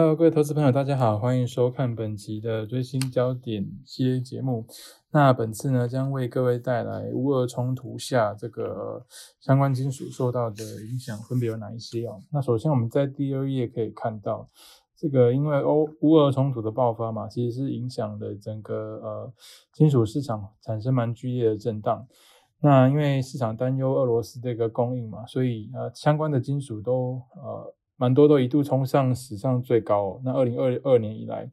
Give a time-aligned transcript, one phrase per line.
[0.00, 4.64] Hello，各位投资朋友，大家好，欢迎收看本期的追星焦点系列节目。
[5.10, 9.04] 那本次呢，将为各位带来乌俄冲突下这个
[9.40, 12.22] 相关金属受到的影响分别有哪一些哦？
[12.30, 14.46] 那首先我们在第二页可以看到，
[14.96, 19.32] 这个因为欧乌俄冲突的爆发嘛，其实是影响了整个呃
[19.72, 22.06] 金属市场产生蛮剧烈的震荡。
[22.60, 27.74] 那因为市场担忧俄罗斯这个供应嘛，所以呃相关的金属都呃。
[27.98, 30.20] 蛮多都一度冲上史上最高。
[30.24, 31.50] 那二零二二年以来，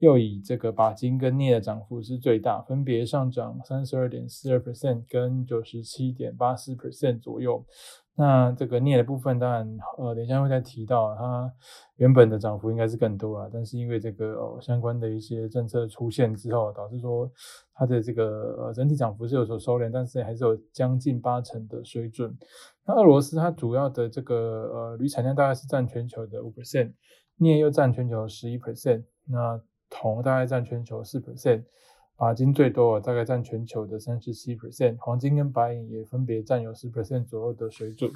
[0.00, 7.64] 又以这个钯金跟镍的涨幅是最大，分别上涨三十二点四二 percent 跟九十七点八四 percent 左右。
[8.16, 11.52] 那这个镍的部分，当然，呃，等一下会再提到，它
[11.96, 17.28] 原本的涨幅应该是更多了，但是因为这个哦相关的一些政策出现之后，导致说
[17.74, 22.32] 它的这个呃整体涨幅是有所收敛，但是还是有将近八成的水准。
[22.86, 24.36] 那俄罗斯它主要的这个
[24.72, 26.92] 呃铝产量大概是占全球的五 percent，
[27.38, 31.64] 镍又占全球十一 percent，那铜大概占全球四 percent。
[32.16, 38.10] 钯金最多，大概占全球的三十七 percent，黄金跟白银也分别占有十 percent 左右的水准。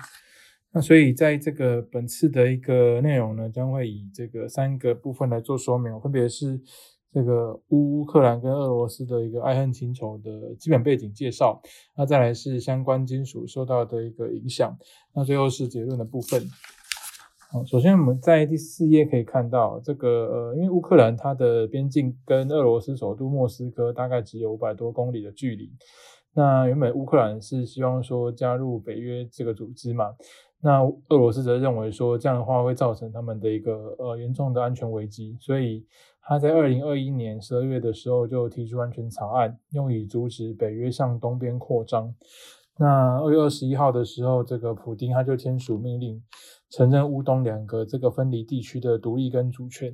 [0.70, 6.60] 那所以在这个本次的一个内容呢，将会以这个三个部分来做说明，分别是
[7.10, 11.60] 这个乌克兰跟俄罗斯的一个爱恨情仇的基本背景介绍，
[11.96, 14.76] 那再来是相关金属受到的一个影响，
[15.14, 16.42] 那最后是结论的部分。
[17.50, 25.72] 好，首先我们在第四页可以看到，这个呃，因为乌克兰它的边境跟俄罗斯首都莫斯科大概只有五百多公里的距离。
[26.34, 30.14] 那原本乌克兰是希望说加入北约这个组织嘛，
[30.60, 35.86] 那俄罗斯则认为说这样的话会造成他们的一个呃严重的安全危机，所以
[36.20, 42.14] 他在二零二一年十二月的时候就提出安全草案，用以阻止北约向东边扩张。
[42.80, 46.22] 那二月二十一号的时候，这个普丁他就签署命令。
[46.70, 49.92] 承认乌东两个这个分离地区的独立跟主权。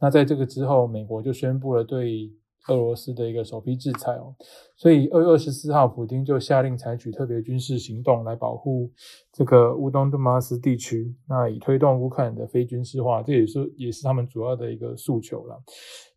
[0.00, 2.32] 那在这个之后，美国就宣布了对
[2.68, 4.34] 俄罗斯的一个首批制裁哦。
[4.76, 8.90] 所以二月二十四号，普京就下令采取特别军事行动来保护
[9.32, 15.62] 这个乌东顿巴斯地区，那以推动乌克兰的非军事化，这也是也是他们主要的一个诉求了。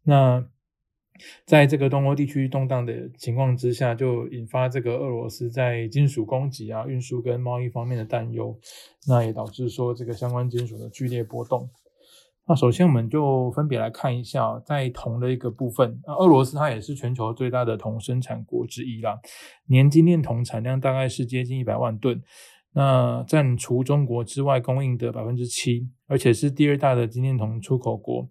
[0.04, 0.46] 那。
[1.46, 8.58] 在这个东欧地区动荡的情况之下，就引发这个俄罗斯在金属供给啊、运输跟贸易方面的担忧，
[9.08, 11.70] 那也导致说这个相关金属的剧烈波动。
[12.46, 19.18] 那首先我们就分别来看一下，在铜的一个部分，那俄罗斯它也是全球最大的铜生产国之一啦，
[19.68, 22.22] 年精炼铜产量大概是接近一百万吨，
[22.74, 28.28] 那占除中国之外供应的百分之七，而且是第二大的精炼铜出口国。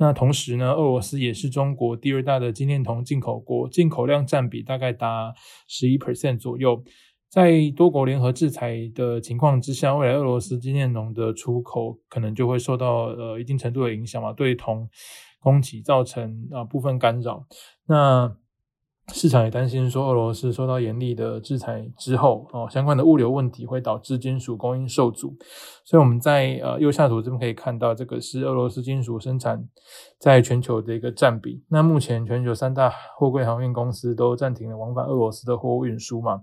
[0.00, 5.30] 那同时呢，俄罗斯也是中国第二大的精炼铜进口国，进口量占比大概达
[5.68, 6.82] 十一 percent 左右。
[7.28, 14.88] 在多国联合制裁的情况之下，未来俄罗斯精炼铜的出口可能就会受到呃一定程度的影响嘛，对铜
[15.38, 17.44] 供给造成啊部分干扰。
[17.86, 18.34] 那
[19.12, 25.36] 市场也担心说，俄罗斯受到严厉的制裁之后，哦，相关的物流问题会导致金属供应受阻。
[25.84, 29.68] 所以我们在呃右下图这边可以看到，这个是俄罗斯金属生产
[30.18, 31.62] 在全球的一个占比。
[31.68, 36.40] 那目前全球三大货柜航运公司都暂停了往返俄罗斯的货物运输嘛。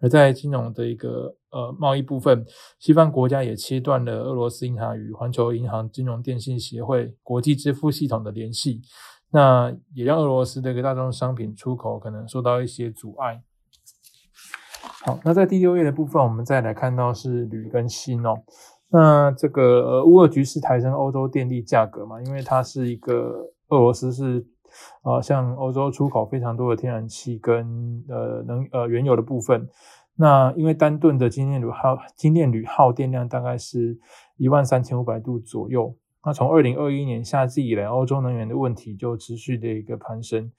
[0.00, 2.44] 而在金融的一个呃贸易部分，
[2.78, 8.80] 西方国家也切断了俄罗斯银行与环球银行金融电信协会国际支付系统的联系。
[9.36, 13.42] 那也让俄罗斯的一个大宗商品出口可能受到一些阻碍。
[15.04, 18.42] 好，那在第六页的部分，我们再来看到是铝跟锌哦。
[18.88, 24.46] 那这个呃乌俄局势抬升欧洲电力价格嘛，因为它是一个俄罗斯是
[25.02, 29.68] 呃向欧洲出口非常多的天然气跟呃能呃原油的部分。
[30.14, 33.98] 那因为单吨的精炼铝耗精炼铝耗电量大概是
[34.38, 35.94] 一万三千五百度左右。
[36.26, 40.50] 那从二零二一年夏季以来，欧洲能源的问题就持续的一个攀升，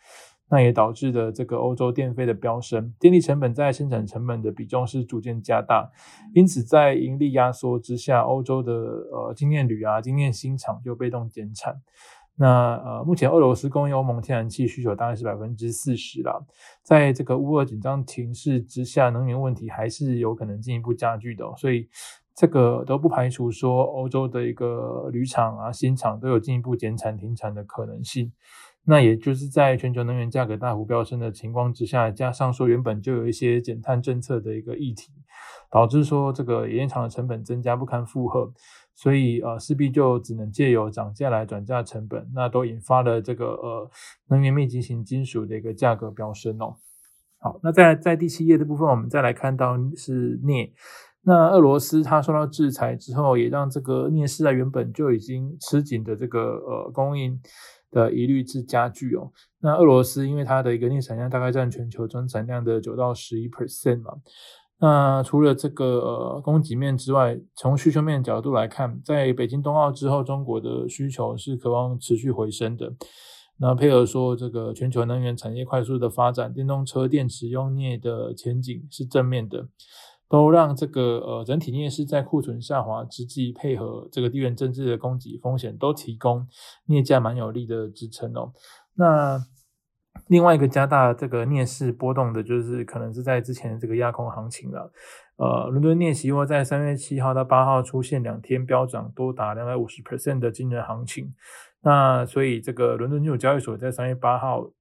[0.50, 5.92] 那也导致了这个欧洲电费的飙升，电力成本在生产成本的比重是逐渐加大，
[6.34, 11.76] 因此在盈利压缩之下，欧洲的呃精炼铝啊、精炼锌厂就被动减产。
[12.38, 16.40] 那呃，目前俄罗斯供应欧盟天然气需求大概是百分之四十啦，
[16.82, 21.90] 在这个乌俄紧张情势之下，能源问题还是有可能进一步加剧的，所以。
[22.38, 28.32] 这个都不排除说欧洲的一个铝厂啊、新厂都有进一步减产停产的可能性。
[28.84, 35.12] 那也就是在全球能源价格大幅飙升的情况之下，加上说原本就有一些减碳政策的一个议题，
[35.72, 38.54] 导致说这个冶炼厂的成本增加不堪负荷，
[38.94, 43.90] 所以呃势必就只能借由涨价来转嫁成本，那都引发了这个呃
[44.30, 46.76] 能源密集型金属的一个价格飙升哦。
[47.40, 50.72] 好，那在在第七页的部分，我们再来看到是镍。
[51.28, 57.38] 那俄罗斯它受到制裁之后，也让这个镍市在原本就已经吃紧的这个呃供应
[57.92, 59.30] 的疑虑是加剧哦。
[59.60, 64.14] 那俄罗斯因为它的一个镍产量大概占全球总产量的九到十一 percent 嘛。
[64.80, 72.94] 那除了这个呃供给面之外，从需求面角度来看，在北京冬奥之后，中国的需求是渴望持续回升的。
[73.60, 79.68] 那配合说这个全球能源产业快速的发展，电动车电池用镍的前景是正面的。
[80.30, 86.46] 都让这个呃整体镍市在库存下滑之际，配合这个地缘政治的供给风险，都提供
[86.86, 88.52] 镍价蛮有力的支撑哦。
[88.96, 89.40] 那
[90.28, 94.92] 另外一个加大这个镍市波动的，就是可能是在之前这个压空行情了。
[95.38, 101.34] 呃，伦敦镍期货在三月七号到八号出现两天飙涨多达两百五十 percent 的惊人行情。
[101.82, 104.72] 那所以这个伦敦金属交易所在三月八号。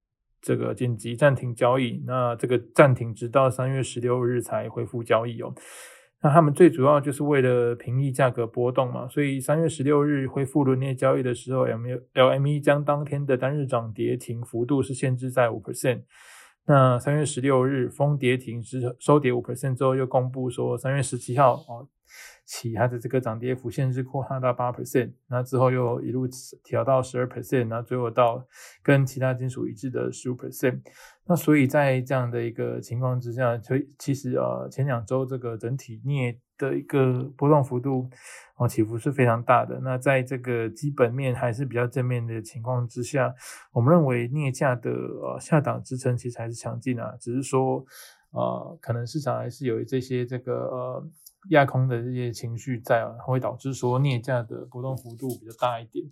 [0.46, 5.52] 这个紧急暂停交易，那这个暂停直到三月十六日才恢复交易哦。
[6.22, 11.84] 那他们最主要就是为了平抑价格波动嘛，所以三月十六日恢复轮列交易的时候，M
[12.14, 16.02] LME 将当天的单日涨跌停幅度是限制在五 percent。
[16.66, 21.88] 那三月十六日封跌停之收跌五 percent 之后，又公布说三月十七号哦。
[22.46, 26.28] 起它的这个涨跌幅限制扩大到八 percent，那之后又一路
[26.62, 28.46] 调到十二 percent，那最后到
[28.84, 30.80] 跟其他金属一致的十五 percent。
[31.24, 38.08] 那所以在这样的一个情况之下，所以其实呃前两周这个整体镍的一个波动幅度
[38.56, 39.80] 哦起伏是非常大的。
[39.80, 43.34] 那在这个基本面还是比较正面的情况之下，
[43.72, 47.84] 我们认为镍价的呃下档支撑其实还是强劲啊，只是说
[48.30, 51.10] 呃可能市场还是有这些这个呃。
[51.50, 56.04] 压空的这些情绪在啊，会导致说镍价的波动幅度比较大一点。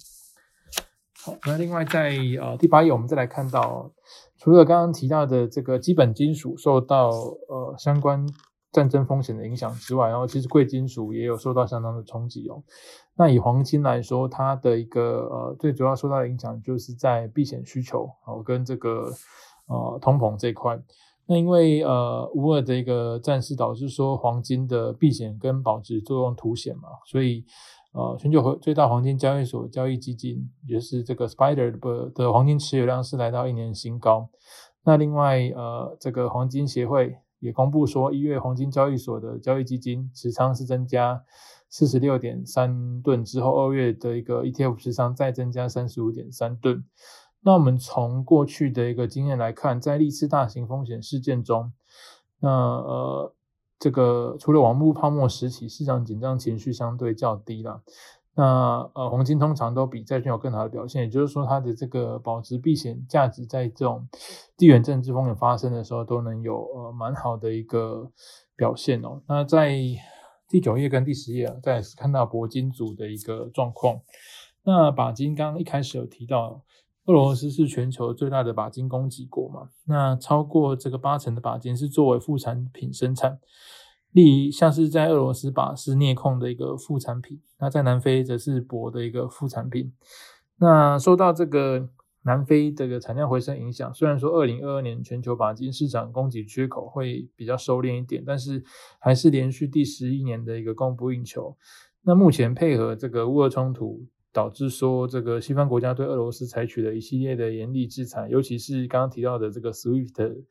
[1.24, 3.90] 好，那另外在呃第八页，我们再来看到，
[4.38, 7.08] 除了刚刚提到的这个基本金属受到
[7.48, 8.24] 呃相关
[8.74, 12.60] 战争风险的影响之外，然后其实贵金属也有受到相当的冲击哦。
[13.16, 19.12] 那以黄金来说，它的一个呃最主要受到的影响就是在避险需求哦跟这个
[19.68, 20.76] 呃通膨这块。
[21.26, 27.44] 那因为呃无尔的一个战事导致说黄金的避险跟保值作用凸显嘛，所以
[27.92, 34.28] 呃全球最大黄金交易所交易基金也是这个 Spider 的的黄金持有量是来到一年新高。
[34.82, 41.22] 那另外呃这个黄金协会也公布说一月黄金交易所的交易基金持仓是增加
[41.68, 46.82] 四十六点三吨之后，二月的一个 ETF 持仓再增加三十五点三吨。
[47.42, 51.70] 那我们从过去的一个经验来看，在历次大型风险事件中，
[52.40, 53.34] 那呃，
[53.78, 57.82] 这个除了网络泡沫时期，市场紧张情绪相对较低了。
[58.34, 64.08] 那呃，黄金通常都比债券有更好的表现，也就是说，它的这个保值避险价值，在这种
[64.56, 68.10] 地缘政治风险发生的时候，都能有呃蛮好的一个
[68.56, 69.22] 表现哦。
[69.28, 69.72] 那在
[70.48, 74.00] 第九页跟第十页啊，再看到铂金组的一个状况。
[74.64, 76.62] 那钯金刚刚一开始有提到。
[77.06, 79.68] 俄罗斯是全球最大的钯金供给国嘛？
[79.86, 83.38] 那超过这个八成的钯金是作为副产品生产，
[84.14, 89.92] 例如像是在俄罗斯把是镍矿的一个副产品，那在南非则是铂的一个副产品。
[90.58, 91.90] 那受到这个
[92.22, 98.64] 南非这个产量回升影响，虽然说二零二二年全球钯金市场供给缺口会比较收敛一点，但是
[98.98, 101.56] 还是连续第十一年的一个供不应求。
[102.02, 104.06] 那目前配合这个乌俄冲突。
[104.34, 110.42] 导致说这个西方国家对俄罗斯采取了一系列的严厉制裁，尤其是刚刚提到的这个 SWIFT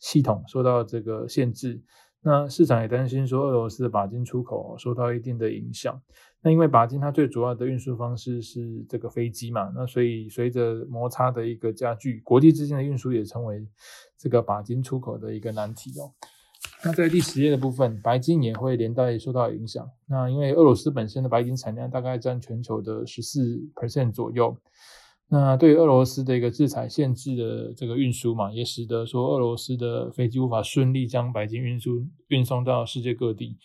[0.00, 1.80] 系统受到这个限制。
[2.22, 6.00] 那市场也担心说俄罗斯的钯金出口受到一定的影响。
[6.42, 13.66] 那因为钯金它最主要的运输方式是这个飞机嘛，那所以随着摩擦的一个加剧，国际之间的运输也成为
[14.18, 16.12] 这个钯金出口的一个难题哦。
[16.84, 19.86] 那在第十页的部分，白金也会连带受到影响。
[20.06, 24.56] 那因为俄罗斯本身的白金产量大概占全球的十四 percent 左右。
[25.32, 33.56] 那对俄罗斯的一个制裁限制的这个运输嘛，也使得说俄罗斯的飞机无法顺利将白金运输运送到世界各地。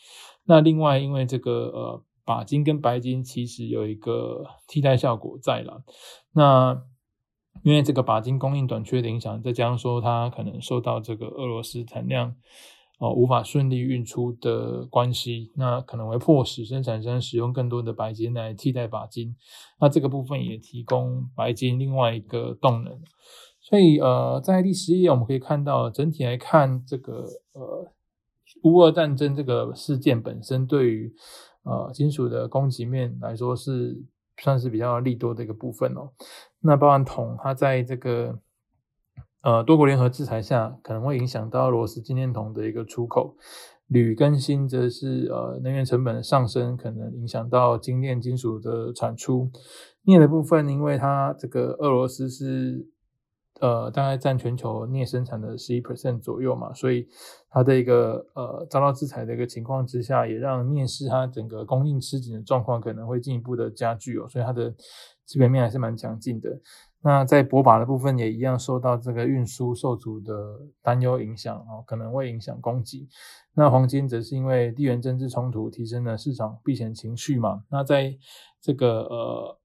[0.44, 5.84] 那另外，因为这个呃，钯金跟白金其实有一个替代效果在了。
[6.34, 6.80] 那
[7.64, 12.36] 因为这个钯金供应短缺的影响，再加上说它可能受到这个俄罗斯产量。
[13.00, 19.36] 哦，无法顺利运出的关系，那可能会迫使生产商使用更多的白金来替代钯金，
[19.80, 22.98] 那这个部分也提供白金另外一个动能。
[23.60, 27.92] 所以，呃，在第十页我们可以看到，整体来看，这个呃
[28.64, 31.12] 乌俄战争这个事件本身对于
[31.64, 34.02] 呃金属的供给面来说是
[34.38, 36.12] 算是比较利多的一个部分哦。
[36.62, 38.40] 那包含铜，它在这个
[39.46, 43.38] 呃，多国联合制裁下可能会影响到俄罗斯精炼铜的一个出口。
[43.90, 49.52] 铝跟锌则是呃能源成本的上升，可能影响到精炼金属的产出。
[50.06, 52.88] 镍的部分，因为它这个俄罗斯是
[53.60, 57.08] 呃大概占全球镍生产的十一 percent 左右嘛，所以
[57.52, 64.74] 它的一个呃遭到制裁的一个情况之下，也让镍市它整个供应吃紧的状况可能会进一步的加剧哦，所以它的
[65.28, 66.50] 基本面还是蛮强劲的。
[67.06, 70.34] 那在博把的部分也一样受到这个运输受阻的
[70.82, 73.08] 担忧影响啊，可能会影响供给。
[73.54, 77.64] 那黄金则是因为地缘政治冲突提升了市场避险情绪嘛。
[77.70, 78.18] 那在
[78.60, 79.60] 这个呃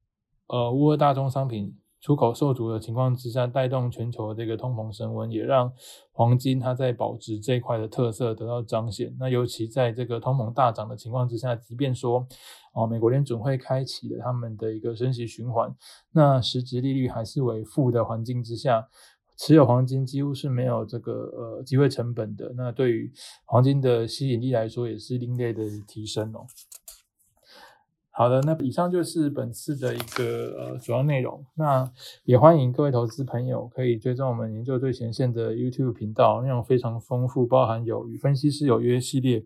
[0.48, 5.72] 呃乌俄大宗商品出口受阻的情况之下，带动全球这个通膨升温，也让
[6.12, 9.16] 黄金它在保值这一块的特色得到彰显。
[9.18, 12.26] 那尤其在这个通膨大涨的情况之下，即便说
[12.72, 15.74] 哦，美国联准会开启了他们的一个升息循环，
[16.12, 18.88] 那实质利率还是为负的环境之下，
[19.36, 22.52] 持有黄金几乎是没有这个呃机会成本的。
[22.56, 23.12] 那对于
[23.44, 26.46] 黄金的吸引力来说，也是另类的提升哦。
[28.12, 31.44] 好的，那以上就是本次的一个呃主要内容。
[31.54, 31.90] 那
[32.24, 39.42] 也欢迎各位投资朋友可以追踪我们研究最前线的 YouTube 频道，内容非常丰富，包含有与分析师有约系列。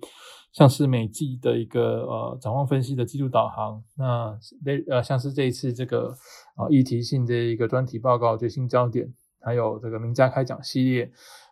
[0.55, 6.15] 像是每季的一个呃展望分析的季度导航，那类呃像是这一次这个
[6.55, 11.11] 啊议题性的一个专题报告最新焦点，还有这个名家开讲系列。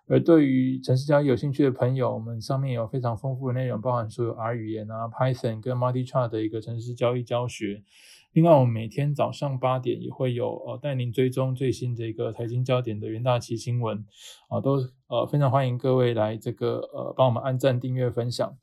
[0.09, 7.83] 而对于城市交易有兴趣的朋友，我们上面有非常丰富的内容，包含所有 R 语言啊、Python 跟 Multi Chart 的一个城市交易教学。
[8.33, 14.05] 另外，我们每天早上八点也会有呃带您追踪最新的一个财经焦点的元大旗新闻
[14.49, 14.77] 啊，都
[15.09, 18.57] 呃非常欢迎各位来这个呃帮我们按赞、订阅、分享。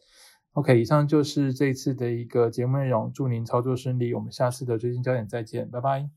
[0.54, 6.10] ok 以上就是这次的一个节目内容祝您操作顺利我们下次的最新焦点再见拜拜。